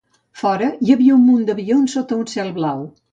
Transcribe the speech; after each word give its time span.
Fora 0.43 0.69
hi 0.87 0.95
havia 0.95 1.17
un 1.17 1.21
munt 1.27 1.43
d'avions 1.49 1.93
sota 1.99 2.17
un 2.21 2.25
cel 2.33 2.51
blau. 2.57 2.83